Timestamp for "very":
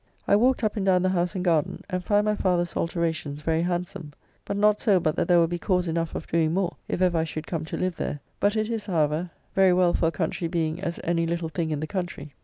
3.43-3.61, 9.53-9.73